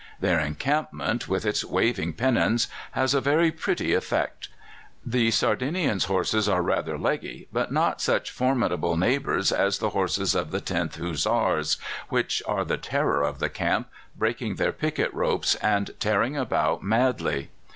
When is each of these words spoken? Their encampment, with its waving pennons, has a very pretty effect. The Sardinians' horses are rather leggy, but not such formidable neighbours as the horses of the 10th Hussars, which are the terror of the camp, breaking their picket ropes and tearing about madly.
Their 0.19 0.39
encampment, 0.39 1.27
with 1.29 1.45
its 1.45 1.63
waving 1.63 2.13
pennons, 2.13 2.67
has 2.93 3.13
a 3.13 3.21
very 3.21 3.51
pretty 3.51 3.93
effect. 3.93 4.49
The 5.05 5.29
Sardinians' 5.29 6.05
horses 6.05 6.49
are 6.49 6.63
rather 6.63 6.97
leggy, 6.97 7.47
but 7.53 7.71
not 7.71 8.01
such 8.01 8.31
formidable 8.31 8.97
neighbours 8.97 9.51
as 9.51 9.77
the 9.77 9.91
horses 9.91 10.33
of 10.33 10.49
the 10.49 10.59
10th 10.59 10.95
Hussars, 10.95 11.77
which 12.09 12.41
are 12.47 12.65
the 12.65 12.77
terror 12.77 13.21
of 13.21 13.37
the 13.37 13.49
camp, 13.49 13.89
breaking 14.17 14.55
their 14.55 14.73
picket 14.73 15.13
ropes 15.13 15.53
and 15.61 15.91
tearing 15.99 16.35
about 16.35 16.81
madly. 16.81 17.51